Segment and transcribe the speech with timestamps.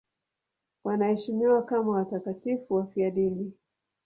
[0.83, 3.53] Wanaheshimiwa kama watakatifu wafiadini.